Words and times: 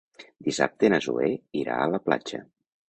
Dissabte 0.47 0.91
na 0.93 1.01
Zoè 1.09 1.31
irà 1.63 1.81
a 1.85 1.89
la 1.97 2.05
platja. 2.09 2.45